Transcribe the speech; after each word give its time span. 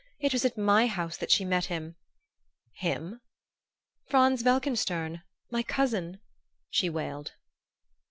It 0.19 0.33
was 0.33 0.43
at 0.45 0.57
my 0.57 0.87
house 0.87 1.15
that 1.17 1.29
she 1.29 1.45
met 1.45 1.65
him' 1.65 1.95
"'Him?' 2.83 3.21
"'Franz 4.09 4.41
Welkenstern 4.43 5.21
my 5.51 5.61
cousin,' 5.61 6.19
she 6.71 6.89
wailed. 6.89 7.33